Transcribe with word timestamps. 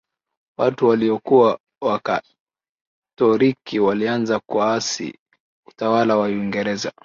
watu 0.57 0.87
waliyokuwa 0.87 1.59
wakatoriki 1.81 3.79
walianza 3.79 4.39
kuasi 4.39 5.19
utawala 5.67 6.17
wa 6.17 6.27
uingereza 6.27 6.91